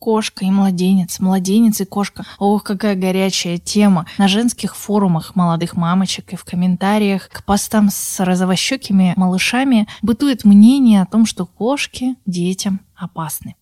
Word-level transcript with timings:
Кошка 0.00 0.46
и 0.46 0.50
младенец, 0.50 1.20
младенец 1.20 1.82
и 1.82 1.84
кошка. 1.84 2.24
Ох, 2.38 2.64
какая 2.64 2.96
горячая 2.96 3.58
тема. 3.58 4.06
На 4.16 4.28
женских 4.28 4.74
форумах 4.74 5.36
молодых 5.36 5.76
мамочек 5.76 6.32
и 6.32 6.36
в 6.36 6.44
комментариях 6.44 7.28
к 7.28 7.44
постам 7.44 7.90
с 7.90 8.18
розовощекими 8.18 9.12
малышами 9.16 9.86
бытует 10.00 10.44
мнение 10.46 11.02
о 11.02 11.06
том, 11.06 11.26
что 11.26 11.44
кошки 11.44 12.16
детям 12.24 12.80
опасны. 12.96 13.56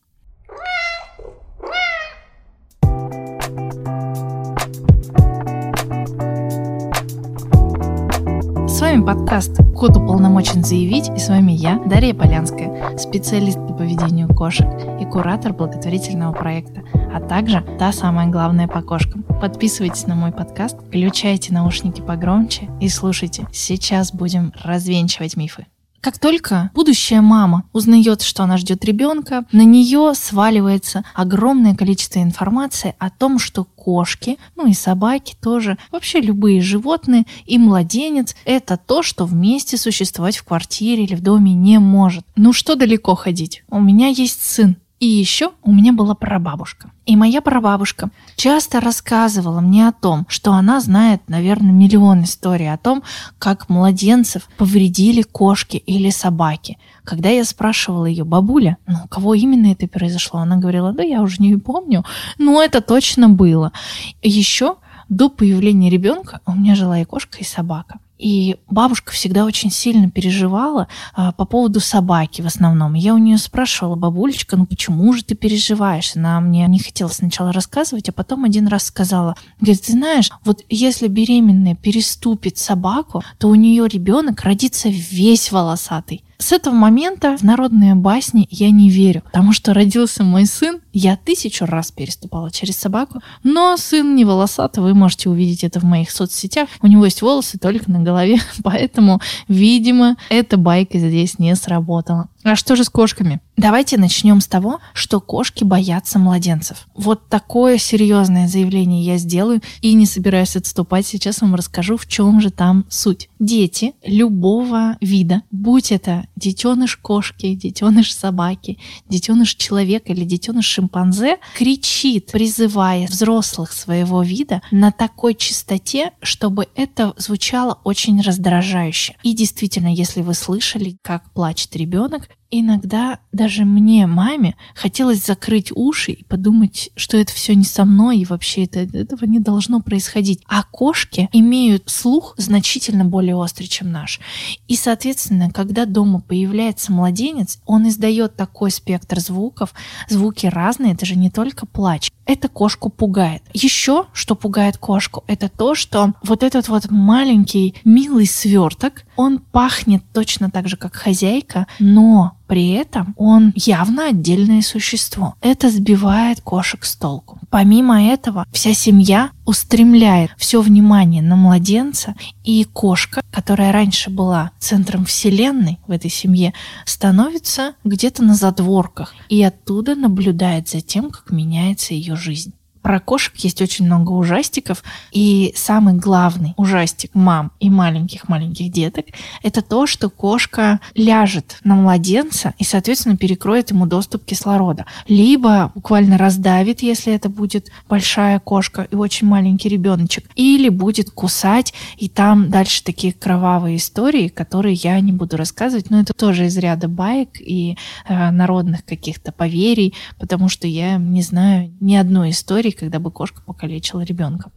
С 8.79 8.81
вами 8.81 9.05
подкаст 9.05 9.57
«Кот 9.75 9.97
уполномочен 9.97 10.63
заявить» 10.63 11.09
и 11.09 11.19
с 11.19 11.29
вами 11.29 11.51
я, 11.51 11.81
Дарья 11.85 12.15
Полянская, 12.15 12.97
специалист 12.97 13.59
по 13.59 13.73
поведению 13.73 14.29
кошек 14.29 14.69
и 15.01 15.05
куратор 15.05 15.53
благотворительного 15.53 16.33
проекта, 16.33 16.85
а 17.13 17.21
также 17.21 17.61
та 17.81 17.91
самая 17.91 18.29
главная 18.29 18.69
по 18.69 18.81
кошкам. 18.83 19.25
Подписывайтесь 19.41 20.07
на 20.07 20.15
мой 20.15 20.31
подкаст, 20.31 20.79
включайте 20.79 21.53
наушники 21.53 22.03
погромче 22.03 22.69
и 22.81 22.89
слушайте. 22.89 23.49
Сейчас 23.51 24.15
будем 24.15 24.53
развенчивать 24.63 25.37
мифы. 25.37 25.67
Как 26.01 26.19
только 26.19 26.71
будущая 26.75 27.21
мама 27.21 27.65
узнает, 27.73 28.23
что 28.23 28.45
она 28.45 28.57
ждет 28.57 28.85
ребенка, 28.85 29.45
на 29.51 29.63
нее 29.63 30.13
сваливается 30.15 31.05
огромное 31.15 31.75
количество 31.75 32.21
информации 32.21 32.95
о 32.99 33.11
том, 33.11 33.39
что 33.39 33.65
кошки, 33.65 34.39
ну 34.55 34.67
и 34.69 34.75
собаки 34.75 35.37
тоже, 35.41 35.77
вообще 35.91 36.21
любые 36.21 36.61
животные 36.61 37.25
и 37.47 37.59
младенец– 37.59 38.37
это 38.45 38.77
то, 38.77 39.03
что 39.03 39.25
вместе 39.25 39.77
существовать 39.77 40.37
в 40.37 40.45
квартире 40.45 41.05
или 41.05 41.15
в 41.15 41.23
доме 41.23 41.53
не 41.53 41.79
может. 41.79 42.25
Ну 42.37 42.53
что 42.53 42.77
далеко 42.77 43.15
ходить? 43.17 43.65
У 43.69 43.81
меня 43.81 44.09
есть 44.09 44.43
сын, 44.43 44.77
и 45.01 45.07
еще 45.07 45.53
у 45.63 45.73
меня 45.73 45.93
была 45.93 46.15
прабабушка. 46.15 46.91
И 47.07 47.15
моя 47.15 47.41
прабабушка 47.41 48.11
часто 48.37 48.81
рассказывала 48.81 49.61
мне 49.61 49.87
о 49.87 49.93
том, 49.93 50.27
что 50.29 50.53
она 50.53 50.81
знает, 50.81 51.23
наверное, 51.29 51.73
миллион 51.73 52.25
историй 52.25 52.73
о 52.73 52.79
том, 52.79 53.03
как 53.39 53.69
младенцев 53.69 54.49
повредили 54.57 55.23
кошки 55.23 55.77
или 55.77 56.11
собаки. 56.11 56.79
Когда 57.05 57.29
я 57.29 57.45
спрашивала 57.45 58.07
ее, 58.07 58.25
бабуля, 58.25 58.77
ну, 58.87 59.07
кого 59.09 59.35
именно 59.35 59.73
это 59.73 59.87
произошло, 59.87 60.41
она 60.41 60.57
говорила, 60.57 60.93
да 60.93 61.03
я 61.03 61.23
уже 61.23 61.37
не 61.41 61.57
помню, 61.57 62.05
но 62.37 62.63
это 62.63 62.81
точно 62.81 63.29
было. 63.29 63.73
Еще 64.21 64.77
до 65.09 65.29
появления 65.31 65.91
ребенка 65.91 66.41
у 66.45 66.53
меня 66.53 66.75
жила 66.75 66.99
и 66.99 67.05
кошка, 67.05 67.39
и 67.39 67.45
собака. 67.45 68.01
И 68.19 68.57
бабушка 68.69 69.13
всегда 69.13 69.45
очень 69.45 69.71
сильно 69.71 70.11
переживала 70.11 70.89
а, 71.15 71.33
по 71.33 71.45
поводу 71.45 71.81
собаки 71.81 72.43
в 72.43 72.47
основном. 72.47 72.95
Я 72.95 73.15
у 73.15 73.19
нее 73.19 73.39
спрашивала, 73.39 73.95
бабулечка, 73.95 74.57
ну 74.57 74.67
почему 74.67 75.13
же 75.13 75.25
ты 75.25 75.37
переживаешь? 75.37 76.17
Она 76.17 76.41
мне 76.41 76.67
не 76.67 76.81
хотела 76.81 77.09
сначала 77.09 77.53
рассказывать, 77.53 78.09
а 78.09 78.13
потом 78.13 78.45
один 78.45 78.67
раз 78.67 78.85
сказала, 78.85 79.37
говорит, 79.61 79.83
ты 79.83 79.93
знаешь, 79.93 80.31
вот 80.45 80.65
если 80.69 81.07
беременная 81.07 81.77
переступит 81.77 82.59
собаку, 82.59 83.23
то 83.39 83.49
у 83.49 83.55
нее 83.55 83.87
ребенок 83.87 84.43
родится 84.43 84.89
весь 84.89 85.53
волосатый. 85.53 86.25
С 86.41 86.53
этого 86.53 86.73
момента 86.73 87.37
в 87.37 87.43
народные 87.43 87.97
басни 87.97 88.47
я 88.49 88.71
не 88.71 88.91
верю, 88.91 89.23
потому 89.25 89.53
что 89.53 89.75
родился 89.75 90.23
мой 90.23 90.47
сын, 90.47 90.81
я 90.93 91.17
тысячу 91.17 91.67
раз 91.67 91.91
переступала 91.91 92.53
через 92.53 92.77
собаку, 92.77 93.21
но 93.43 93.77
сын 93.77 94.15
не 94.15 94.25
волосатый, 94.25 94.85
вы 94.85 94.95
можете 94.95 95.29
увидеть 95.29 95.65
это 95.65 95.81
в 95.81 95.83
моих 95.83 96.13
соцсетях. 96.13 96.69
У 96.81 96.87
него 96.87 97.05
есть 97.05 97.23
волосы 97.23 97.59
только 97.59 97.91
на 97.91 97.99
голове, 98.01 98.39
поэтому, 98.63 99.21
видимо, 99.49 100.17
эта 100.31 100.57
байка 100.57 100.99
здесь 100.99 101.41
не 101.41 101.57
сработала. 101.57 102.29
А 102.51 102.57
что 102.57 102.77
же 102.77 102.85
с 102.85 102.89
кошками? 102.89 103.41
Давайте 103.59 103.99
начнем 103.99 104.41
с 104.41 104.47
того, 104.47 104.79
что 104.95 105.21
кошки 105.21 105.65
боятся 105.65 106.19
младенцев. 106.19 106.87
Вот 106.95 107.29
такое 107.29 107.77
серьезное 107.77 108.49
заявление 108.49 109.05
я 109.05 109.19
сделаю 109.19 109.61
и 109.83 109.93
не 109.93 110.07
собираюсь 110.07 110.57
отступать. 110.57 111.07
Сейчас 111.07 111.43
вам 111.43 111.55
расскажу, 111.57 111.99
в 111.99 112.07
чем 112.07 112.41
же 112.41 112.51
там 112.51 112.87
суть. 112.89 113.29
Дети 113.39 113.93
любого 114.03 114.97
вида, 115.03 115.43
будь 115.51 115.93
это 115.93 116.27
детеныш 116.37 116.97
кошки, 116.97 117.55
детеныш 117.55 118.15
собаки, 118.15 118.79
детеныш 119.11 119.55
человека 119.57 120.13
или 120.13 120.25
детеныш 120.25 120.65
шимпанзе, 120.65 121.39
кричит, 121.55 122.31
призывая 122.33 123.09
взрослых 123.09 123.73
своего 123.73 124.23
вида 124.23 124.63
на 124.71 124.91
такой 124.91 125.35
частоте, 125.35 126.13
чтобы 126.23 126.69
это 126.77 127.13
звучало 127.19 127.79
очень 127.85 128.23
раздражающе. 128.23 129.17
И 129.23 129.35
действительно, 129.35 129.93
если 129.93 130.23
вы 130.23 130.33
слышали, 130.33 130.97
как 131.03 131.31
плачет 131.33 131.77
ребенок, 131.77 132.29
Иногда 132.51 133.19
даже 133.31 133.67
мне, 133.67 134.07
маме, 134.07 134.57
хотелось 134.75 135.25
закрыть 135.25 135.71
уши 135.75 136.13
и 136.13 136.25
подумать, 136.25 136.91
что 136.97 137.19
это 137.19 137.31
все 137.33 137.55
не 137.55 137.65
со 137.65 137.85
мной, 137.85 138.19
и 138.19 138.25
вообще 138.25 138.65
это, 138.65 138.81
этого 138.81 139.27
не 139.27 139.39
должно 139.39 139.81
происходить. 139.81 140.43
А 140.49 140.63
кошки 140.63 141.29
имеют 141.33 141.91
слух 141.91 142.35
значительно 142.39 143.05
более 143.05 143.37
острый, 143.37 143.67
чем 143.67 143.93
наш. 143.93 144.19
И, 144.67 144.77
соответственно, 144.77 145.51
когда 145.51 145.85
дома 145.85 146.21
появляется 146.21 146.91
младенец, 146.91 147.59
он 147.67 147.87
издает 147.87 148.37
такой 148.37 148.71
спектр 148.71 149.21
звуков, 149.21 149.75
звуки 150.09 150.47
разные, 150.47 150.95
это 150.95 151.05
же 151.05 151.17
не 151.17 151.31
только 151.31 151.67
плач. 151.67 152.11
Это 152.25 152.49
кошку 152.49 152.89
пугает. 152.89 153.43
Еще, 153.53 154.07
что 154.15 154.35
пугает 154.35 154.79
кошку, 154.79 155.23
это 155.27 155.51
то, 155.51 155.75
что 155.75 156.15
вот 156.23 156.43
этот 156.43 156.69
вот 156.69 156.91
маленький 156.91 157.75
милый 157.85 158.27
сверток, 158.27 159.05
он 159.19 159.41
пахнет 159.41 160.05
точно 160.13 160.49
так 160.49 160.69
же, 160.69 160.77
как 160.77 160.95
хозяйка, 160.95 161.67
но 161.81 162.37
при 162.47 162.71
этом 162.71 163.15
он 163.19 163.53
явно 163.57 164.07
отдельное 164.07 164.63
существо. 164.63 165.35
Это 165.41 165.71
сбивает 165.71 166.41
кошек 166.41 166.85
с 166.85 166.95
толку. 166.95 167.41
Помимо 167.51 168.01
этого, 168.01 168.47
вся 168.53 168.73
семья 168.75 169.31
устремляет 169.45 170.31
все 170.39 170.63
внимание 170.63 171.21
на 171.21 171.35
младенца, 171.35 172.15
и 172.45 172.63
кошка, 172.63 173.23
которая 173.33 173.73
раньше 173.73 174.09
была 174.09 174.53
центром 174.61 175.05
вселенной 175.05 175.81
в 175.89 175.91
этой 175.91 176.11
семье, 176.11 176.55
становится 176.85 177.75
где-то 177.83 178.23
на 178.23 178.37
задворках 178.37 179.15
и 179.29 179.43
оттуда 179.43 179.97
наблюдает 179.97 180.69
за 180.69 180.81
тем, 180.81 181.11
как 181.11 181.33
меняется 181.33 181.93
ее 181.93 182.15
жизнь. 182.15 182.53
Про 182.89 183.01
кошек 183.01 183.37
есть 183.37 183.61
очень 183.61 183.85
много 183.85 184.13
ужастиков, 184.13 184.83
и 185.13 185.53
самый 185.55 185.93
главный 185.93 186.55
ужастик 186.57 187.11
мам 187.13 187.53
и 187.61 187.69
маленьких-маленьких 187.69 188.73
деток– 188.73 189.05
это 189.43 189.61
то, 189.61 189.87
что 189.87 190.09
кошка 190.09 190.81
ляжет 190.95 191.59
на 191.65 191.75
младенца 191.75 192.55
и, 192.57 192.65
соответственно, 192.65 193.19
перекроет 193.19 193.73
ему 193.73 193.85
доступ 193.85 194.25
кислорода. 194.25 194.87
Либо 195.07 195.71
буквально 195.75 196.17
раздавит, 196.17 196.81
если 196.81 197.13
это 197.13 197.29
будет 197.29 197.71
большая 197.91 198.41
кошка 198.41 198.89
и 198.91 198.95
очень 198.95 199.27
маленький 199.27 199.69
ребеночек, 199.69 200.25
или 200.35 200.71
будет 200.71 201.11
кусать, 201.11 201.75
и 201.99 202.09
там 202.09 202.49
дальше 202.49 202.83
такие 202.83 203.13
кровавые 203.13 203.77
истории, 203.77 204.29
которые 204.29 204.73
я 204.73 204.99
не 205.01 205.13
буду 205.13 205.37
рассказывать, 205.37 205.91
но 205.91 206.01
это 206.01 206.15
тоже 206.15 206.47
из 206.47 206.57
ряда 206.57 206.89
баек 206.89 207.39
и 207.39 207.77
э, 208.09 208.31
народных 208.31 208.83
каких-то 208.87 209.31
поверий, 209.31 209.93
потому 210.19 210.49
что 210.49 210.67
я 210.67 210.97
не 210.97 211.21
знаю 211.21 211.71
ни 211.81 211.95
одной 211.95 212.31
истории, 212.31 212.78
когда 212.79 212.99
бы 212.99 213.11
кошка 213.11 213.43
покалечила 213.43 214.03
ребенка. 214.03 214.51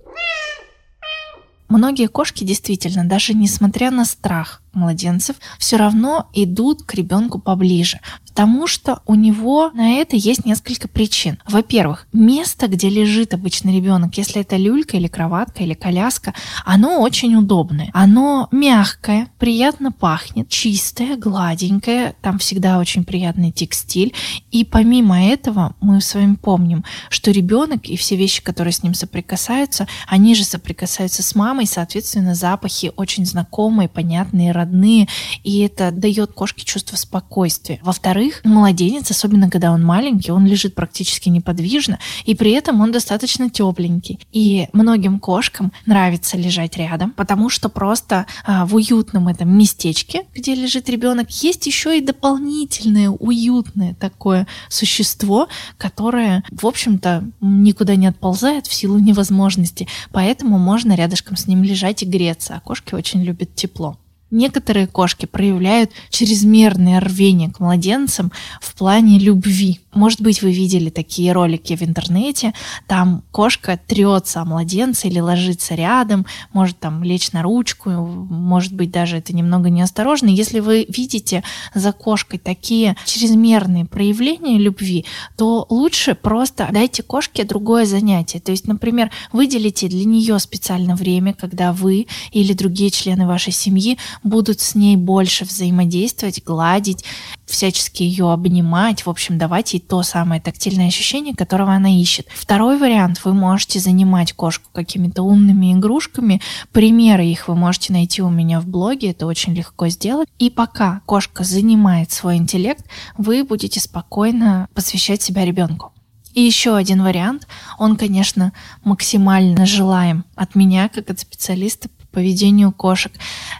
Многие 1.67 2.07
кошки 2.07 2.43
действительно, 2.43 3.05
даже 3.05 3.33
несмотря 3.33 3.91
на 3.91 4.05
страх 4.05 4.60
младенцев, 4.73 5.35
все 5.57 5.77
равно 5.77 6.29
идут 6.33 6.83
к 6.83 6.93
ребенку 6.93 7.39
поближе, 7.39 7.99
Потому 8.31 8.65
что 8.65 9.01
у 9.05 9.15
него 9.15 9.71
на 9.73 9.95
это 9.95 10.15
есть 10.15 10.45
несколько 10.45 10.87
причин. 10.87 11.37
Во-первых, 11.45 12.07
место, 12.13 12.67
где 12.67 12.87
лежит 12.87 13.33
обычный 13.33 13.75
ребенок, 13.75 14.17
если 14.17 14.39
это 14.39 14.55
люлька 14.55 14.95
или 14.95 15.07
кроватка 15.07 15.63
или 15.63 15.73
коляска, 15.73 16.33
оно 16.63 17.01
очень 17.01 17.35
удобное. 17.35 17.89
Оно 17.93 18.47
мягкое, 18.51 19.27
приятно 19.37 19.91
пахнет, 19.91 20.47
чистое, 20.47 21.17
гладенькое, 21.17 22.15
там 22.21 22.39
всегда 22.39 22.79
очень 22.79 23.03
приятный 23.03 23.51
текстиль. 23.51 24.13
И 24.49 24.63
помимо 24.63 25.21
этого 25.21 25.75
мы 25.81 25.99
с 25.99 26.15
вами 26.15 26.35
помним, 26.35 26.85
что 27.09 27.31
ребенок 27.31 27.85
и 27.87 27.97
все 27.97 28.15
вещи, 28.15 28.41
которые 28.41 28.71
с 28.71 28.81
ним 28.81 28.93
соприкасаются, 28.93 29.87
они 30.07 30.35
же 30.35 30.45
соприкасаются 30.45 31.21
с 31.21 31.35
мамой, 31.35 31.65
соответственно, 31.65 32.33
запахи 32.33 32.93
очень 32.95 33.25
знакомые, 33.25 33.89
понятные, 33.89 34.53
родные, 34.61 35.07
и 35.43 35.59
это 35.59 35.91
дает 35.91 36.33
кошке 36.33 36.63
чувство 36.63 36.95
спокойствия. 36.95 37.79
Во-вторых, 37.83 38.41
младенец, 38.43 39.11
особенно 39.11 39.49
когда 39.49 39.71
он 39.71 39.83
маленький, 39.83 40.31
он 40.31 40.45
лежит 40.45 40.75
практически 40.75 41.29
неподвижно, 41.29 41.99
и 42.25 42.35
при 42.35 42.51
этом 42.51 42.81
он 42.81 42.91
достаточно 42.91 43.49
тепленький. 43.49 44.19
И 44.31 44.67
многим 44.73 45.19
кошкам 45.19 45.71
нравится 45.85 46.37
лежать 46.37 46.77
рядом, 46.77 47.11
потому 47.11 47.49
что 47.49 47.69
просто 47.69 48.25
а, 48.45 48.65
в 48.65 48.75
уютном 48.75 49.27
этом 49.27 49.49
местечке, 49.57 50.25
где 50.33 50.55
лежит 50.55 50.89
ребенок, 50.89 51.29
есть 51.43 51.65
еще 51.67 51.97
и 51.97 52.01
дополнительное 52.01 53.09
уютное 53.09 53.95
такое 53.95 54.47
существо, 54.69 55.47
которое, 55.77 56.43
в 56.51 56.65
общем-то, 56.65 57.23
никуда 57.41 57.95
не 57.95 58.07
отползает 58.07 58.67
в 58.67 58.73
силу 58.73 58.99
невозможности. 58.99 59.87
Поэтому 60.11 60.57
можно 60.57 60.95
рядышком 60.95 61.35
с 61.35 61.47
ним 61.47 61.63
лежать 61.63 62.03
и 62.03 62.05
греться, 62.05 62.55
а 62.55 62.59
кошки 62.59 62.95
очень 62.95 63.23
любят 63.23 63.55
тепло. 63.55 63.97
Некоторые 64.31 64.87
кошки 64.87 65.25
проявляют 65.25 65.91
чрезмерное 66.09 67.01
рвение 67.01 67.51
к 67.51 67.59
младенцам 67.59 68.31
в 68.61 68.73
плане 68.75 69.19
любви. 69.19 69.81
Может 69.93 70.21
быть, 70.21 70.41
вы 70.41 70.53
видели 70.53 70.89
такие 70.89 71.33
ролики 71.33 71.75
в 71.75 71.81
интернете. 71.81 72.53
Там 72.87 73.23
кошка 73.31 73.77
трется 73.85 74.39
о 74.39 74.45
младенца 74.45 75.09
или 75.09 75.19
ложится 75.19 75.75
рядом, 75.75 76.25
может 76.53 76.79
там 76.79 77.03
лечь 77.03 77.33
на 77.33 77.41
ручку, 77.41 77.89
может 77.89 78.73
быть, 78.73 78.89
даже 78.89 79.17
это 79.17 79.35
немного 79.35 79.69
неосторожно. 79.69 80.29
Если 80.29 80.61
вы 80.61 80.85
видите 80.87 81.43
за 81.75 81.91
кошкой 81.91 82.39
такие 82.39 82.95
чрезмерные 83.05 83.83
проявления 83.83 84.57
любви, 84.57 85.05
то 85.35 85.65
лучше 85.69 86.15
просто 86.15 86.69
дайте 86.71 87.03
кошке 87.03 87.43
другое 87.43 87.85
занятие. 87.85 88.39
То 88.39 88.51
есть, 88.51 88.67
например, 88.67 89.11
выделите 89.33 89.89
для 89.89 90.05
нее 90.05 90.39
специально 90.39 90.95
время, 90.95 91.33
когда 91.33 91.73
вы 91.73 92.07
или 92.31 92.53
другие 92.53 92.91
члены 92.91 93.27
вашей 93.27 93.51
семьи 93.51 93.97
будут 94.23 94.59
с 94.59 94.75
ней 94.75 94.95
больше 94.95 95.45
взаимодействовать, 95.45 96.43
гладить, 96.43 97.03
всячески 97.45 98.03
ее 98.03 98.31
обнимать, 98.31 99.05
в 99.05 99.09
общем, 99.09 99.37
давать 99.37 99.73
ей 99.73 99.79
то 99.79 100.03
самое 100.03 100.41
тактильное 100.41 100.87
ощущение, 100.87 101.35
которого 101.35 101.73
она 101.73 101.89
ищет. 101.89 102.27
Второй 102.33 102.77
вариант, 102.77 103.21
вы 103.23 103.33
можете 103.33 103.79
занимать 103.79 104.33
кошку 104.33 104.69
какими-то 104.71 105.23
умными 105.23 105.73
игрушками, 105.73 106.41
примеры 106.71 107.25
их 107.25 107.47
вы 107.47 107.55
можете 107.55 107.93
найти 107.93 108.21
у 108.21 108.29
меня 108.29 108.59
в 108.61 108.67
блоге, 108.67 109.11
это 109.11 109.25
очень 109.25 109.53
легко 109.53 109.89
сделать. 109.89 110.29
И 110.39 110.49
пока 110.49 111.01
кошка 111.05 111.43
занимает 111.43 112.11
свой 112.11 112.37
интеллект, 112.37 112.85
вы 113.17 113.43
будете 113.43 113.79
спокойно 113.79 114.67
посвящать 114.73 115.21
себя 115.21 115.45
ребенку. 115.45 115.91
И 116.33 116.41
еще 116.41 116.75
один 116.75 117.03
вариант, 117.03 117.47
он, 117.77 117.97
конечно, 117.97 118.53
максимально 118.83 119.65
желаем 119.65 120.23
от 120.35 120.55
меня, 120.55 120.87
как 120.87 121.09
от 121.09 121.19
специалиста 121.19 121.89
поведению 122.11 122.71
кошек. 122.71 123.11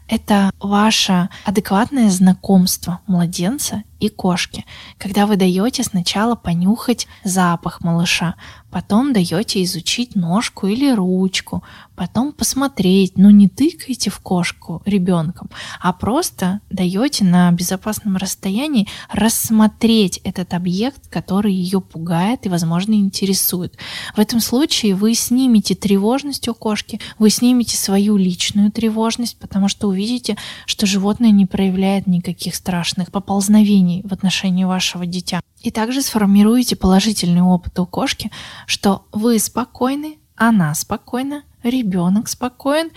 Это 0.07 0.51
ваше 0.59 1.29
адекватное 1.45 2.09
знакомство 2.09 2.99
младенца 3.07 3.83
и 4.01 4.09
кошки, 4.09 4.65
когда 4.97 5.27
вы 5.27 5.37
даете 5.37 5.83
сначала 5.83 6.35
понюхать 6.35 7.07
запах 7.23 7.81
малыша, 7.81 8.35
потом 8.71 9.13
даете 9.13 9.63
изучить 9.63 10.15
ножку 10.15 10.65
или 10.65 10.91
ручку, 10.91 11.63
потом 11.95 12.31
посмотреть, 12.31 13.17
но 13.17 13.29
не 13.29 13.47
тыкайте 13.47 14.09
в 14.09 14.19
кошку 14.19 14.81
ребенком, 14.85 15.49
а 15.79 15.93
просто 15.93 16.61
даете 16.71 17.23
на 17.25 17.51
безопасном 17.51 18.17
расстоянии 18.17 18.87
рассмотреть 19.11 20.17
этот 20.23 20.53
объект, 20.55 21.07
который 21.09 21.53
ее 21.53 21.79
пугает 21.79 22.45
и, 22.45 22.49
возможно, 22.49 22.93
интересует. 22.93 23.77
В 24.15 24.19
этом 24.19 24.39
случае 24.39 24.95
вы 24.95 25.13
снимете 25.13 25.75
тревожность 25.75 26.47
у 26.47 26.55
кошки, 26.55 26.99
вы 27.19 27.29
снимете 27.29 27.77
свою 27.77 28.17
личную 28.17 28.71
тревожность, 28.71 29.37
потому 29.37 29.67
что 29.67 29.89
увидите, 29.89 30.37
что 30.65 30.87
животное 30.87 31.31
не 31.31 31.45
проявляет 31.45 32.07
никаких 32.07 32.55
страшных 32.55 33.11
поползновений 33.11 33.90
в 34.05 34.13
отношении 34.13 34.63
вашего 34.63 35.05
дитя. 35.05 35.41
И 35.61 35.71
также 35.71 36.01
сформируете 36.01 36.75
положительный 36.75 37.41
опыт 37.41 37.77
у 37.79 37.85
кошки, 37.85 38.31
что 38.65 39.05
вы 39.11 39.37
спокойны, 39.39 40.17
она 40.35 40.73
спокойна, 40.73 41.43
ребенок 41.63 42.27
спокоен, 42.27 42.89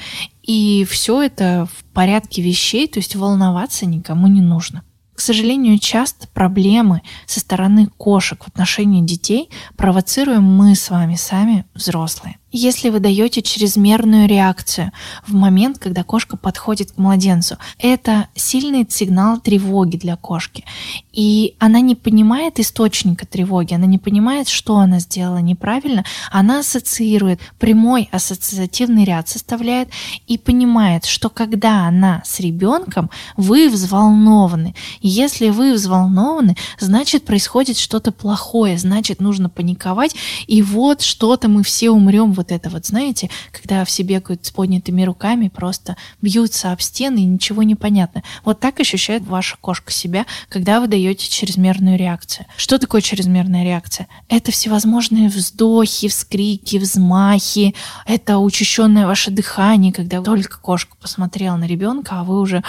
и 0.42 0.86
все 0.88 1.22
это 1.22 1.68
в 1.70 1.84
порядке 1.92 2.40
вещей, 2.40 2.88
то 2.88 2.98
есть 2.98 3.16
волноваться 3.16 3.86
никому 3.86 4.26
не 4.28 4.40
нужно. 4.40 4.82
К 5.14 5.20
сожалению, 5.20 5.78
часто 5.78 6.26
проблемы 6.28 7.02
со 7.26 7.40
стороны 7.40 7.86
кошек 7.86 8.42
в 8.42 8.48
отношении 8.48 9.00
детей 9.00 9.48
провоцируем 9.76 10.42
мы 10.42 10.74
с 10.74 10.90
вами 10.90 11.14
сами, 11.14 11.66
взрослые. 11.74 12.38
Если 12.56 12.88
вы 12.88 13.00
даете 13.00 13.42
чрезмерную 13.42 14.28
реакцию 14.28 14.92
в 15.26 15.34
момент, 15.34 15.80
когда 15.80 16.04
кошка 16.04 16.36
подходит 16.36 16.92
к 16.92 16.98
младенцу, 16.98 17.58
это 17.80 18.28
сильный 18.36 18.86
сигнал 18.88 19.40
тревоги 19.40 19.96
для 19.96 20.14
кошки. 20.14 20.64
И 21.12 21.56
она 21.58 21.80
не 21.80 21.96
понимает 21.96 22.60
источника 22.60 23.26
тревоги, 23.26 23.74
она 23.74 23.86
не 23.86 23.98
понимает, 23.98 24.46
что 24.46 24.76
она 24.76 25.00
сделала 25.00 25.38
неправильно, 25.38 26.04
она 26.30 26.60
ассоциирует, 26.60 27.40
прямой 27.58 28.08
ассоциативный 28.12 29.02
ряд 29.04 29.28
составляет 29.28 29.88
и 30.28 30.38
понимает, 30.38 31.06
что 31.06 31.30
когда 31.30 31.88
она 31.88 32.22
с 32.24 32.38
ребенком, 32.38 33.10
вы 33.36 33.68
взволнованы. 33.68 34.76
Если 35.00 35.48
вы 35.48 35.72
взволнованы, 35.72 36.56
значит 36.78 37.24
происходит 37.24 37.78
что-то 37.78 38.12
плохое, 38.12 38.78
значит 38.78 39.20
нужно 39.20 39.48
паниковать, 39.48 40.14
и 40.46 40.62
вот 40.62 41.02
что-то 41.02 41.48
мы 41.48 41.64
все 41.64 41.90
умрем 41.90 42.32
вот 42.32 42.43
это 42.50 42.70
вот, 42.70 42.86
знаете, 42.86 43.30
когда 43.52 43.84
все 43.84 44.02
бегают 44.02 44.44
с 44.46 44.50
поднятыми 44.50 45.02
руками, 45.02 45.48
просто 45.48 45.96
бьются 46.20 46.72
об 46.72 46.80
стены 46.80 47.18
и 47.20 47.24
ничего 47.24 47.62
не 47.62 47.74
понятно. 47.74 48.22
Вот 48.44 48.60
так 48.60 48.80
ощущает 48.80 49.24
ваша 49.26 49.56
кошка 49.60 49.92
себя, 49.92 50.26
когда 50.48 50.80
вы 50.80 50.86
даете 50.86 51.28
чрезмерную 51.28 51.98
реакцию. 51.98 52.46
Что 52.56 52.78
такое 52.78 53.00
чрезмерная 53.00 53.64
реакция? 53.64 54.08
Это 54.28 54.52
всевозможные 54.52 55.28
вздохи, 55.28 56.08
вскрики, 56.08 56.76
взмахи, 56.76 57.74
это 58.06 58.38
учащенное 58.38 59.06
ваше 59.06 59.30
дыхание, 59.30 59.92
когда 59.92 60.22
только 60.22 60.58
кошка 60.58 60.96
посмотрела 61.00 61.56
на 61.56 61.64
ребенка, 61.64 62.20
а 62.20 62.24
вы 62.24 62.40
уже 62.40 62.62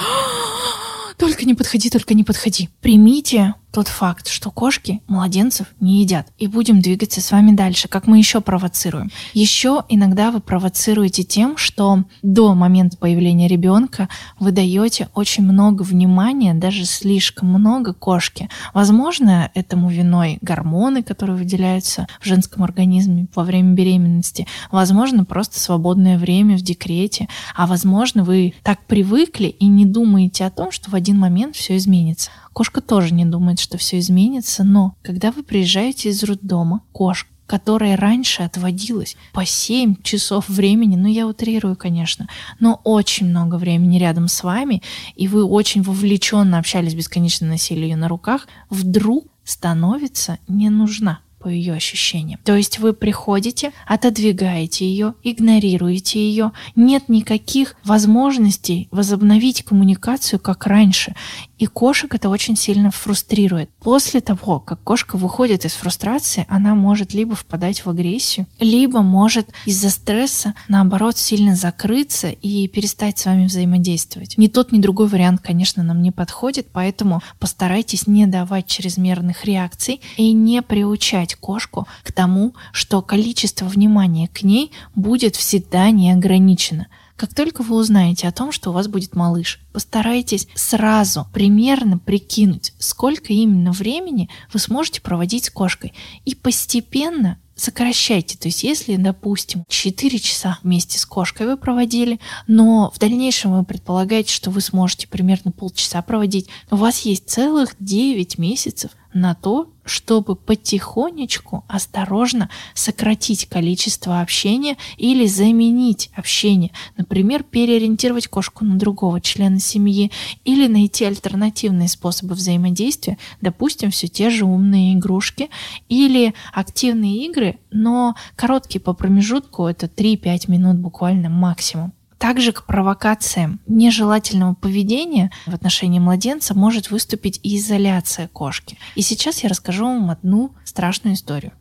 только 1.17 1.45
не 1.45 1.53
подходи, 1.53 1.89
только 1.89 2.13
не 2.13 2.23
подходи. 2.23 2.69
Примите 2.81 3.55
тот 3.75 3.89
факт, 3.89 4.29
что 4.29 4.51
кошки 4.51 5.01
младенцев 5.09 5.67
не 5.81 5.99
едят. 5.99 6.29
И 6.37 6.47
будем 6.47 6.79
двигаться 6.79 7.19
с 7.19 7.29
вами 7.29 7.51
дальше. 7.51 7.89
Как 7.89 8.07
мы 8.07 8.17
еще 8.17 8.39
провоцируем? 8.39 9.11
Еще 9.33 9.83
иногда 9.89 10.31
вы 10.31 10.39
провоцируете 10.39 11.23
тем, 11.23 11.57
что 11.57 12.05
до 12.21 12.55
момента 12.55 12.95
появления 12.95 13.49
ребенка 13.49 14.07
вы 14.39 14.53
даете 14.53 15.09
очень 15.13 15.43
много 15.43 15.81
внимания, 15.81 16.53
даже 16.53 16.85
слишком 16.85 17.49
много 17.49 17.93
кошке. 17.93 18.47
Возможно, 18.73 19.51
этому 19.53 19.89
виной 19.89 20.37
гормоны, 20.39 21.03
которые 21.03 21.35
выделяются 21.35 22.07
в 22.21 22.25
женском 22.25 22.63
организме 22.63 23.27
во 23.35 23.43
время 23.43 23.73
беременности. 23.73 24.47
Возможно, 24.71 25.25
просто 25.25 25.59
свободное 25.59 26.17
время 26.17 26.55
в 26.55 26.61
декрете. 26.61 27.27
А 27.53 27.67
возможно, 27.67 28.23
вы 28.23 28.53
так 28.63 28.85
привыкли 28.85 29.47
и 29.47 29.67
не 29.67 29.85
думаете 29.85 30.45
о 30.45 30.49
том, 30.49 30.71
что 30.71 30.89
в 30.91 30.95
один 30.95 31.19
момент 31.19 31.57
все 31.57 31.75
изменится. 31.75 32.31
Кошка 32.55 32.79
тоже 32.79 33.13
не 33.13 33.25
думает, 33.25 33.59
что 33.59 33.77
все 33.77 33.99
изменится, 33.99 34.63
но 34.63 34.95
когда 35.01 35.33
вы 35.33 35.43
приезжаете 35.43 36.07
из 36.07 36.23
роддома, 36.23 36.83
кошка, 36.93 37.29
которая 37.47 37.97
раньше 37.97 38.43
отводилась 38.43 39.17
по 39.33 39.45
7 39.45 40.01
часов 40.01 40.47
времени, 40.47 40.95
ну 40.95 41.09
я 41.09 41.27
утрирую, 41.27 41.75
конечно, 41.75 42.29
но 42.61 42.79
очень 42.85 43.27
много 43.27 43.55
времени 43.55 43.99
рядом 43.99 44.29
с 44.29 44.41
вами, 44.41 44.81
и 45.17 45.27
вы 45.27 45.43
очень 45.43 45.81
вовлеченно 45.81 46.57
общались, 46.57 46.95
бесконечно 46.95 47.45
носили 47.45 47.81
ее 47.81 47.97
на 47.97 48.07
руках, 48.07 48.47
вдруг 48.69 49.27
становится 49.43 50.39
не 50.47 50.69
нужна 50.69 51.19
по 51.45 51.49
ее 51.49 51.75
ощущениям. 51.75 52.39
То 52.43 52.55
есть 52.55 52.79
вы 52.79 52.91
приходите, 52.91 53.71
отодвигаете 53.85 54.83
ее, 54.83 55.13
игнорируете 55.21 56.17
ее, 56.17 56.53
нет 56.75 57.07
никаких 57.07 57.75
возможностей 57.83 58.87
возобновить 58.89 59.61
коммуникацию, 59.61 60.39
как 60.39 60.65
раньше. 60.65 61.13
И 61.59 61.67
кошек 61.67 62.13
это 62.15 62.29
очень 62.29 62.57
сильно 62.57 62.89
фрустрирует. 62.89 63.69
После 63.79 64.21
того, 64.21 64.59
как 64.59 64.81
кошка 64.81 65.17
выходит 65.17 65.65
из 65.65 65.73
фрустрации, 65.73 66.47
она 66.49 66.73
может 66.73 67.13
либо 67.13 67.35
впадать 67.35 67.85
в 67.85 67.89
агрессию, 67.91 68.47
либо 68.59 69.03
может 69.03 69.49
из-за 69.65 69.91
стресса, 69.91 70.55
наоборот, 70.67 71.15
сильно 71.15 71.55
закрыться 71.55 72.29
и 72.29 72.67
перестать 72.67 73.19
с 73.19 73.25
вами 73.25 73.45
взаимодействовать. 73.45 74.35
Ни 74.37 74.47
тот, 74.47 74.71
ни 74.71 74.79
другой 74.79 75.07
вариант, 75.07 75.41
конечно, 75.41 75.83
нам 75.83 76.01
не 76.01 76.11
подходит, 76.11 76.69
поэтому 76.73 77.21
постарайтесь 77.39 78.07
не 78.07 78.25
давать 78.25 78.65
чрезмерных 78.65 79.45
реакций 79.45 80.01
и 80.17 80.33
не 80.33 80.63
приучать 80.63 81.34
кошку 81.35 81.87
к 82.03 82.11
тому, 82.11 82.53
что 82.71 83.01
количество 83.01 83.65
внимания 83.65 84.27
к 84.27 84.43
ней 84.43 84.71
будет 84.95 85.35
всегда 85.35 85.89
неограничено. 85.91 86.87
Как 87.15 87.33
только 87.33 87.63
вы 87.63 87.77
узнаете 87.77 88.27
о 88.27 88.33
том, 88.33 88.51
что 88.51 88.71
у 88.71 88.73
вас 88.73 88.89
будет 88.89 89.15
малыш, 89.15 89.61
постарайтесь 89.71 90.47
сразу 90.53 91.27
примерно 91.33 91.97
прикинуть, 91.97 92.73
сколько 92.77 93.31
именно 93.31 93.71
времени 93.71 94.29
вы 94.51 94.59
сможете 94.59 94.99
проводить 94.99 95.45
с 95.45 95.49
кошкой. 95.49 95.93
И 96.25 96.35
постепенно 96.35 97.37
сокращайте. 97.55 98.37
То 98.37 98.49
есть, 98.49 98.63
если, 98.63 98.97
допустим, 98.97 99.63
4 99.69 100.19
часа 100.19 100.59
вместе 100.61 100.99
с 100.99 101.05
кошкой 101.05 101.47
вы 101.47 101.57
проводили, 101.57 102.19
но 102.47 102.91
в 102.93 102.99
дальнейшем 102.99 103.55
вы 103.55 103.63
предполагаете, 103.63 104.33
что 104.33 104.51
вы 104.51 104.61
сможете 104.61 105.07
примерно 105.07 105.51
полчаса 105.51 106.01
проводить, 106.01 106.49
у 106.69 106.75
вас 106.75 107.01
есть 107.01 107.29
целых 107.29 107.75
9 107.79 108.37
месяцев 108.37 108.91
на 109.13 109.35
то, 109.35 109.71
чтобы 109.85 110.35
потихонечку, 110.35 111.63
осторожно 111.67 112.49
сократить 112.73 113.47
количество 113.47 114.21
общения 114.21 114.77
или 114.97 115.27
заменить 115.27 116.09
общение. 116.15 116.71
Например, 116.97 117.43
переориентировать 117.43 118.27
кошку 118.27 118.65
на 118.65 118.77
другого 118.77 119.21
члена 119.21 119.59
семьи 119.59 120.11
или 120.43 120.67
найти 120.67 121.05
альтернативные 121.05 121.87
способы 121.87 122.35
взаимодействия, 122.35 123.17
допустим, 123.41 123.91
все 123.91 124.07
те 124.07 124.29
же 124.29 124.45
умные 124.45 124.95
игрушки 124.95 125.49
или 125.87 126.33
активные 126.51 127.25
игры, 127.27 127.59
но 127.71 128.15
короткие 128.35 128.81
по 128.81 128.93
промежутку, 128.93 129.65
это 129.65 129.85
3-5 129.85 130.49
минут 130.51 130.77
буквально 130.77 131.29
максимум. 131.29 131.93
Также 132.17 132.51
к 132.51 132.65
провокациям 132.65 133.59
нежелательного 133.67 134.55
поведения 134.55 135.31
в 135.45 135.53
отношении 135.53 135.99
младенца 135.99 136.53
может 136.53 136.91
выступить 136.91 137.39
и 137.43 137.57
изоляция 137.57 138.27
кошки. 138.27 138.77
И 138.95 139.01
сейчас 139.01 139.43
я 139.43 139.49
расскажу 139.49 139.85
вам 139.85 140.09
одну 140.09 140.53
страшную 140.63 141.15
историю. 141.15 141.53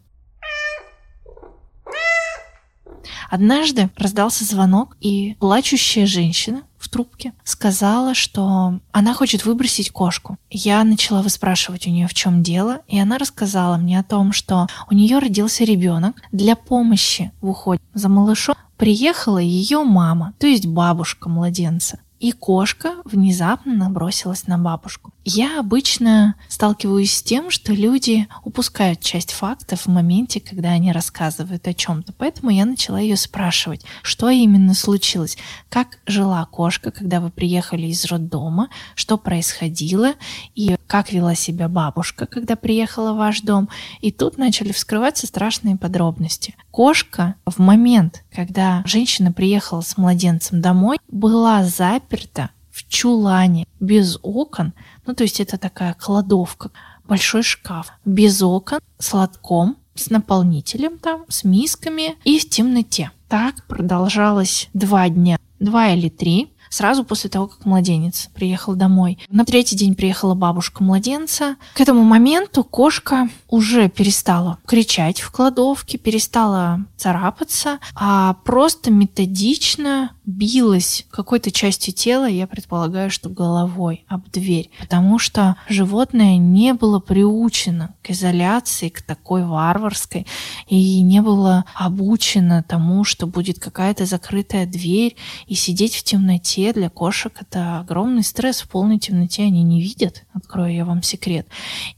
Однажды 3.31 3.91
раздался 3.97 4.45
звонок, 4.45 4.97
и 5.01 5.37
плачущая 5.41 6.07
женщина 6.07 6.63
в 6.79 6.89
трубке 6.89 7.33
сказала, 7.43 8.15
что 8.15 8.81
она 8.93 9.15
хочет 9.15 9.45
выбросить 9.45 9.91
кошку. 9.91 10.37
Я 10.51 10.85
начала 10.85 11.23
выспрашивать 11.23 11.87
у 11.87 11.91
нее, 11.91 12.07
в 12.07 12.15
чем 12.15 12.43
дело, 12.43 12.83
и 12.89 12.99
она 12.99 13.19
рассказала 13.19 13.77
мне 13.77 13.99
о 13.99 14.05
том, 14.05 14.33
что 14.33 14.69
у 14.91 14.95
нее 14.95 15.19
родился 15.19 15.65
ребенок. 15.65 16.23
Для 16.31 16.57
помощи 16.57 17.33
в 17.41 17.49
уходе 17.51 17.83
за 17.95 18.09
малышом 18.09 18.55
приехала 18.77 19.39
ее 19.39 19.85
мама, 19.85 20.35
то 20.39 20.47
есть 20.47 20.67
бабушка 20.67 21.29
младенца 21.29 22.01
и 22.25 22.33
кошка 22.33 22.95
внезапно 23.05 23.75
набросилась 23.75 24.47
на 24.47 24.57
бабушку. 24.57 25.13
Я 25.27 25.61
обычно 25.61 26.37
сталкиваюсь 26.49 27.13
с 27.13 27.23
тем, 27.23 27.51
что 27.51 27.75
люди 27.75 28.29
упускают 28.45 29.01
часть 29.01 29.33
фактов 29.33 29.83
в 29.83 29.89
моменте, 29.89 30.41
когда 30.41 30.71
они 30.71 30.91
рассказывают 30.91 31.69
о 31.69 31.75
чем-то. 31.75 32.15
Поэтому 32.17 32.51
я 32.51 32.65
начала 32.65 32.99
ее 32.99 33.19
спрашивать, 33.19 33.85
что 34.03 34.31
именно 34.31 34.73
случилось, 34.73 35.37
как 35.69 35.99
жила 36.07 36.43
кошка, 36.47 36.91
когда 36.91 37.21
вы 37.21 37.31
приехали 37.31 37.89
из 37.89 38.07
роддома, 38.07 38.71
что 38.95 39.19
происходило 39.19 40.15
и 40.55 40.77
как 40.95 41.11
вела 41.11 41.35
себя 41.35 41.69
бабушка, 41.69 42.25
когда 42.25 42.55
приехала 42.55 43.15
в 43.15 43.17
ваш 43.17 43.41
дом. 43.41 43.69
И 44.01 44.13
тут 44.13 44.39
начали 44.39 44.71
вскрываться 44.71 45.27
страшные 45.27 45.77
подробности. 45.77 46.55
Кошка 46.71 47.35
в 47.47 47.59
момент, 47.59 48.23
когда 48.33 48.81
женщина 48.87 49.33
приехала 49.33 49.81
с 49.81 49.97
младенцем 49.97 50.61
домой, 50.61 50.99
была 51.09 51.65
заперта 51.65 52.51
в 52.71 52.87
чулане 52.89 53.67
без 53.81 54.21
окон, 54.23 54.73
ну 55.05 55.15
то 55.15 55.25
есть 55.25 55.41
это 55.41 55.59
такая 55.59 55.95
кладовка, 55.95 56.71
большой 57.09 57.43
шкаф, 57.43 57.93
без 58.05 58.41
окон, 58.41 58.79
с 59.01 59.13
лотком, 59.13 59.77
с 59.97 60.11
наполнителем 60.11 60.99
там, 60.99 61.25
с 61.29 61.43
мисками 61.43 62.15
и 62.23 62.39
в 62.39 62.49
темноте. 62.49 63.11
Так 63.29 63.67
продолжалось 63.67 64.69
два 64.75 65.09
дня, 65.09 65.39
два 65.59 65.89
или 65.89 66.09
три 66.09 66.53
сразу 66.75 67.05
после 67.05 67.31
того, 67.31 67.47
как 67.47 67.65
младенец 67.65 68.29
приехал 68.35 68.75
домой. 68.75 69.19
На 69.31 69.45
третий 69.45 69.77
день 69.77 69.95
приехала 69.95 70.35
бабушка 70.35 70.83
младенца. 70.83 71.57
К 71.75 71.81
этому 71.81 72.03
моменту 72.03 72.65
кошка 72.65 73.29
уже 73.49 73.89
перестала 73.89 74.59
кричать 74.67 75.21
в 75.21 75.31
кладовке, 75.31 75.99
перестала 75.99 76.81
царапаться, 76.97 77.79
а 77.95 78.35
просто 78.45 78.91
методично 78.91 80.11
билась 80.27 81.07
какой-то 81.11 81.51
частью 81.51 81.93
тела, 81.93 82.27
я 82.27 82.47
предполагаю, 82.47 83.11
что 83.11 83.29
головой 83.29 84.05
об 84.09 84.31
дверь, 84.31 84.71
потому 84.81 85.19
что 85.19 85.57
животное 85.69 86.39
не 86.39 86.73
было 86.73 86.99
приучено 86.99 87.95
к 88.03 88.11
изоляции, 88.11 88.89
к 88.89 89.03
такой 89.03 89.45
варварской, 89.45 90.27
и 90.67 91.03
не 91.03 91.21
было 91.21 91.65
обучено 91.75 92.63
тому, 92.63 93.05
что 93.05 93.27
будет 93.27 93.59
какая-то 93.59 94.07
закрытая 94.07 94.67
дверь, 94.67 95.17
и 95.47 95.55
сидеть 95.55 95.95
в 95.95 96.03
темноте 96.03 96.73
для 96.73 96.89
кошек 96.89 97.33
это 97.41 97.81
огромный 97.81 98.23
стресс. 98.23 98.63
В 98.63 98.69
полной 98.69 98.99
темноте 98.99 99.43
они 99.43 99.63
не 99.63 99.83
видят, 99.83 100.25
открою 100.33 100.75
я 100.75 100.85
вам 100.85 101.03
секрет. 101.03 101.47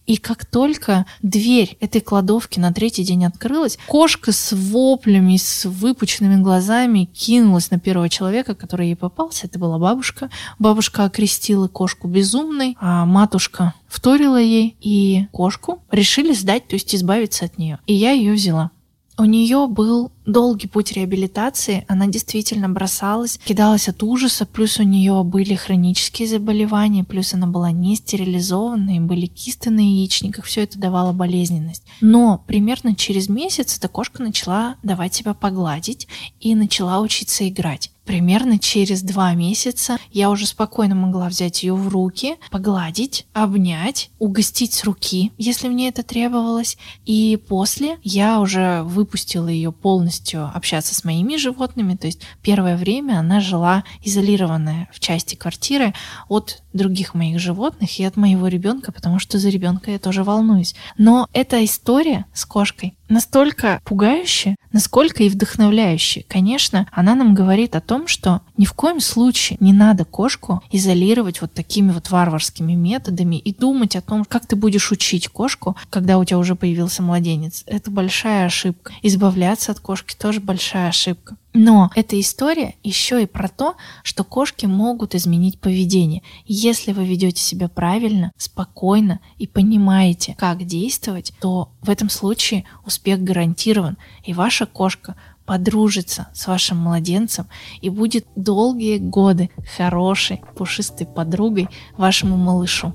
И 0.06 0.16
как 0.16 0.46
только 0.46 1.06
дверь 1.22 1.76
этой 1.80 2.00
кладовки 2.00 2.58
на 2.58 2.72
третий 2.72 3.04
день 3.04 3.24
открылась, 3.24 3.78
кошка 3.86 4.32
с 4.32 4.52
воплями, 4.54 5.36
с 5.36 5.64
выпученными 5.64 6.42
глазами 6.42 7.04
кинулась 7.04 7.70
на 7.70 7.78
первого 7.78 8.08
человека, 8.16 8.54
который 8.54 8.88
ей 8.88 8.96
попался. 8.96 9.46
Это 9.46 9.58
была 9.58 9.78
бабушка. 9.78 10.30
Бабушка 10.58 11.04
окрестила 11.04 11.68
кошку 11.68 12.08
безумной, 12.08 12.76
а 12.80 13.04
матушка 13.04 13.74
вторила 13.88 14.40
ей, 14.40 14.76
и 14.80 15.26
кошку 15.32 15.82
решили 15.90 16.32
сдать, 16.32 16.66
то 16.68 16.76
есть 16.76 16.94
избавиться 16.94 17.44
от 17.44 17.58
нее. 17.58 17.78
И 17.86 17.92
я 17.92 18.12
ее 18.12 18.32
взяла. 18.32 18.70
У 19.18 19.24
нее 19.24 19.66
был 19.66 20.12
долгий 20.26 20.68
путь 20.68 20.92
реабилитации, 20.92 21.84
она 21.88 22.06
действительно 22.06 22.68
бросалась, 22.68 23.38
кидалась 23.44 23.88
от 23.88 24.02
ужаса, 24.02 24.44
плюс 24.44 24.78
у 24.78 24.82
нее 24.82 25.22
были 25.24 25.54
хронические 25.54 26.28
заболевания, 26.28 27.04
плюс 27.04 27.32
она 27.34 27.46
была 27.46 27.70
не 27.70 27.96
стерилизована, 27.96 28.96
и 28.96 29.00
были 29.00 29.26
кисты 29.26 29.70
на 29.70 29.80
яичниках, 29.80 30.44
все 30.44 30.62
это 30.62 30.78
давало 30.78 31.12
болезненность. 31.12 31.84
Но 32.00 32.42
примерно 32.46 32.94
через 32.94 33.28
месяц 33.28 33.78
эта 33.78 33.88
кошка 33.88 34.22
начала 34.22 34.76
давать 34.82 35.14
себя 35.14 35.34
погладить 35.34 36.08
и 36.40 36.54
начала 36.54 37.00
учиться 37.00 37.48
играть. 37.48 37.90
Примерно 38.04 38.60
через 38.60 39.02
два 39.02 39.34
месяца 39.34 39.98
я 40.12 40.30
уже 40.30 40.46
спокойно 40.46 40.94
могла 40.94 41.28
взять 41.28 41.64
ее 41.64 41.74
в 41.74 41.88
руки, 41.88 42.36
погладить, 42.52 43.26
обнять, 43.32 44.10
угостить 44.20 44.74
с 44.74 44.84
руки, 44.84 45.32
если 45.38 45.66
мне 45.68 45.88
это 45.88 46.04
требовалось. 46.04 46.78
И 47.04 47.36
после 47.48 47.98
я 48.04 48.40
уже 48.40 48.82
выпустила 48.84 49.48
ее 49.48 49.72
полностью 49.72 50.15
полностью 50.16 50.50
общаться 50.54 50.94
с 50.94 51.04
моими 51.04 51.36
животными. 51.36 51.94
То 51.94 52.06
есть 52.06 52.22
первое 52.42 52.76
время 52.76 53.18
она 53.18 53.40
жила 53.40 53.84
изолированная 54.02 54.88
в 54.92 54.98
части 54.98 55.34
квартиры 55.34 55.92
от 56.28 56.62
других 56.76 57.14
моих 57.14 57.40
животных 57.40 57.98
и 57.98 58.04
от 58.04 58.16
моего 58.16 58.48
ребенка, 58.48 58.92
потому 58.92 59.18
что 59.18 59.38
за 59.38 59.48
ребенка 59.48 59.90
я 59.90 59.98
тоже 59.98 60.22
волнуюсь. 60.24 60.74
Но 60.98 61.28
эта 61.32 61.64
история 61.64 62.26
с 62.32 62.44
кошкой 62.44 62.94
настолько 63.08 63.80
пугающая, 63.84 64.56
насколько 64.72 65.22
и 65.22 65.28
вдохновляющая. 65.28 66.24
Конечно, 66.28 66.86
она 66.92 67.14
нам 67.14 67.34
говорит 67.34 67.76
о 67.76 67.80
том, 67.80 68.08
что 68.08 68.42
ни 68.56 68.64
в 68.64 68.72
коем 68.72 69.00
случае 69.00 69.58
не 69.60 69.72
надо 69.72 70.04
кошку 70.04 70.62
изолировать 70.70 71.40
вот 71.40 71.52
такими 71.52 71.92
вот 71.92 72.10
варварскими 72.10 72.72
методами 72.72 73.36
и 73.36 73.54
думать 73.54 73.96
о 73.96 74.00
том, 74.00 74.24
как 74.24 74.46
ты 74.46 74.56
будешь 74.56 74.90
учить 74.92 75.28
кошку, 75.28 75.76
когда 75.90 76.18
у 76.18 76.24
тебя 76.24 76.38
уже 76.38 76.56
появился 76.56 77.02
младенец. 77.02 77.62
Это 77.66 77.90
большая 77.90 78.46
ошибка. 78.46 78.92
Избавляться 79.02 79.72
от 79.72 79.80
кошки 79.80 80.14
тоже 80.14 80.40
большая 80.40 80.88
ошибка. 80.88 81.36
Но 81.58 81.90
эта 81.94 82.20
история 82.20 82.74
еще 82.82 83.22
и 83.22 83.26
про 83.26 83.48
то, 83.48 83.76
что 84.02 84.24
кошки 84.24 84.66
могут 84.66 85.14
изменить 85.14 85.58
поведение. 85.58 86.22
Если 86.44 86.92
вы 86.92 87.06
ведете 87.06 87.40
себя 87.40 87.68
правильно, 87.68 88.30
спокойно 88.36 89.20
и 89.38 89.46
понимаете, 89.46 90.36
как 90.38 90.66
действовать, 90.66 91.32
то 91.40 91.70
в 91.80 91.88
этом 91.88 92.10
случае 92.10 92.64
успех 92.84 93.22
гарантирован, 93.22 93.96
и 94.22 94.34
ваша 94.34 94.66
кошка 94.66 95.16
подружится 95.46 96.28
с 96.34 96.46
вашим 96.46 96.76
младенцем 96.76 97.46
и 97.80 97.88
будет 97.88 98.26
долгие 98.36 98.98
годы 98.98 99.48
хорошей, 99.78 100.42
пушистой 100.56 101.06
подругой 101.06 101.70
вашему 101.96 102.36
малышу. 102.36 102.92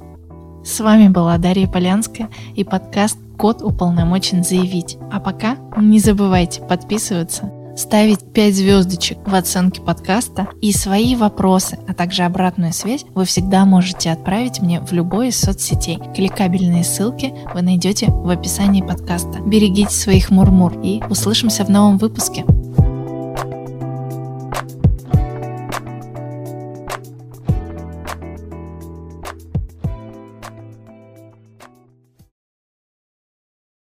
С 0.64 0.80
вами 0.82 1.08
была 1.08 1.40
Дарья 1.40 1.68
Полянская 1.68 2.30
и 2.56 2.64
подкаст 2.64 3.18
«Кот 3.40 3.64
уполномочен 3.64 4.44
заявить». 4.44 5.00
А 5.12 5.20
пока 5.20 5.58
не 5.78 6.00
забывайте 6.00 6.62
подписываться 6.62 7.52
ставить 7.76 8.34
5 8.34 8.56
звездочек 8.56 9.18
в 9.26 9.34
оценке 9.34 9.82
подкаста 9.82 10.48
и 10.62 10.72
свои 10.72 11.16
вопросы, 11.16 11.80
а 11.88 11.94
также 11.94 12.24
обратную 12.24 12.74
связь 12.74 13.06
вы 13.14 13.26
всегда 13.26 13.66
можете 13.66 14.12
отправить 14.12 14.62
мне 14.62 14.82
в 14.82 14.92
любой 14.92 15.30
из 15.30 15.40
соцсетей. 15.40 16.00
Кликабельные 16.16 16.84
ссылки 16.84 17.34
вы 17.54 17.62
найдете 17.62 18.08
в 18.08 18.30
описании 18.30 18.82
подкаста. 18.82 19.40
Берегите 19.42 19.94
своих 19.94 20.30
мурмур 20.30 20.80
и 20.82 21.02
услышимся 21.10 21.66
в 21.66 21.70
новом 21.70 21.98
выпуске. 21.98 22.46